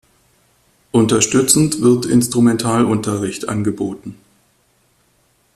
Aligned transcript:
Unterstützend 0.91 1.79
wird 1.83 2.07
Instrumentalunterricht 2.07 3.47
angeboten. 3.47 4.17